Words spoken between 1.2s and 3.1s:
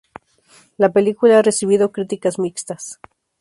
ha recibido críticas mixtas.